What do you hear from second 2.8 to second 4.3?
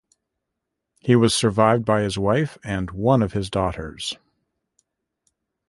one of his daughters.